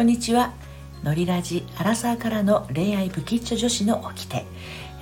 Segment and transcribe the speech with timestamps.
[0.00, 0.54] こんにちは。
[1.02, 4.46] のりラジアラサーからの恋愛不吉女子の掟、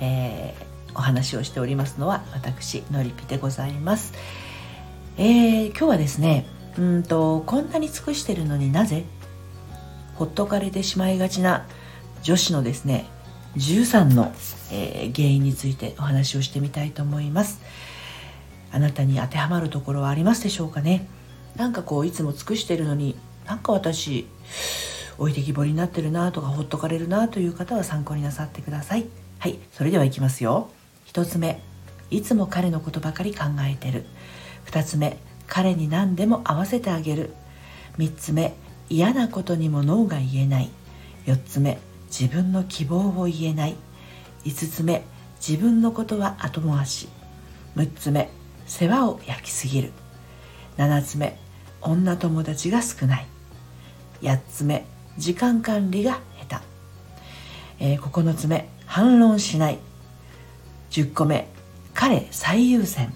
[0.01, 4.13] えー、お話をしておりますのは私のりぴでございます、
[5.15, 9.05] えー、今日はですねうんとこんなに尽くしてるのになぜ
[10.15, 11.65] ほっとかれてしまいがちな
[12.21, 13.05] 女子のですね
[13.55, 14.33] 13の、
[14.73, 17.61] えー、原因についてお話をしてみたいと思います。
[18.73, 21.07] あなたに当てはまるところはありますでしょうかね。
[21.55, 23.15] なんかこういつも尽くしてるのに
[23.49, 24.27] なんか私
[25.19, 29.05] 置いてきぼりになってるなとかほっとかれるなという方は参考になさってください。
[29.37, 30.69] はいそれではいきますよ。
[31.07, 31.61] 1つ目
[32.09, 34.05] いつも彼のことばかり考えてる。
[34.65, 37.33] 2つ目彼に何でも合わせてあげる。
[37.97, 38.55] 3つ目
[38.89, 40.69] 嫌なことにもノーが言えない。
[41.25, 43.75] 4つ目自分の希望を言えない。
[44.45, 45.03] 5つ目
[45.45, 47.09] 自分のことは後回し。
[47.75, 48.29] 6つ目
[48.65, 49.91] 世話を焼きすぎる。
[50.77, 51.37] 7つ目
[51.81, 53.27] 女友達が少ない。
[54.21, 54.85] 8つ目
[55.19, 56.59] 時間管理が下
[57.79, 59.79] 手、えー、9つ目反論しない。
[60.91, 61.47] 10個目
[61.93, 63.13] 彼最優先。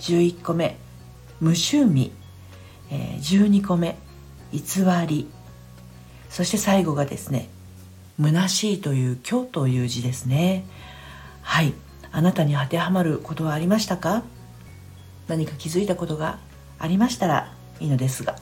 [0.00, 0.76] 11個目
[1.40, 2.10] 無趣味、
[2.90, 3.96] えー、12個目
[4.50, 4.60] 偽
[5.06, 5.28] り。
[6.30, 7.50] そして最後がですね
[8.18, 10.64] 虚しいという今日という字ですね。
[11.42, 11.74] はい。
[12.12, 14.22] あなたに当てはまることはありましたか？
[15.28, 16.38] 何か気づいたことが
[16.78, 18.36] ありましたらいいのですが。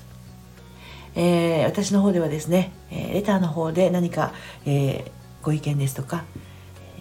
[1.14, 4.33] えー、私の方ではですね、えレターの方で何か、
[4.67, 5.11] え
[5.42, 6.25] ご意見ですとか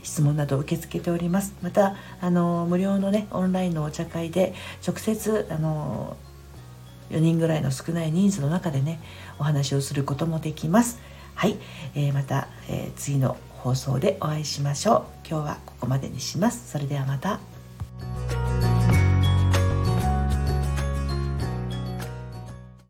[0.03, 1.53] 質問など受け付けております。
[1.61, 4.53] またあの無料のねオンラインのお茶会で
[4.85, 6.15] 直接あの
[7.09, 8.99] 4人ぐらいの少ない人数の中でね
[9.39, 10.99] お話をすることもできます。
[11.35, 11.57] はい、
[11.93, 15.27] えー、また、えー、次の放送でお会いしましょう。
[15.29, 16.71] 今日はここまでにします。
[16.71, 17.56] それではまた。